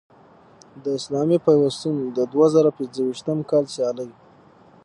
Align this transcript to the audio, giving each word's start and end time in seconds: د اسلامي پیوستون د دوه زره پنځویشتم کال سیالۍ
د 0.83 0.85
اسلامي 0.99 1.37
پیوستون 1.45 1.95
د 2.17 2.17
دوه 2.33 2.47
زره 2.53 2.69
پنځویشتم 2.77 3.37
کال 3.49 3.65
سیالۍ 3.73 4.09